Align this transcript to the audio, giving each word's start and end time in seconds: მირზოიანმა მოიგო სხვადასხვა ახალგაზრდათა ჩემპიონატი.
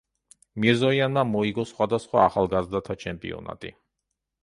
მირზოიანმა 0.63 1.25
მოიგო 1.35 1.67
სხვადასხვა 1.73 2.25
ახალგაზრდათა 2.25 3.01
ჩემპიონატი. 3.07 3.77